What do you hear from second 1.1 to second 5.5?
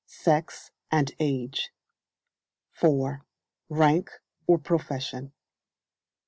age. 4. Rank or profession.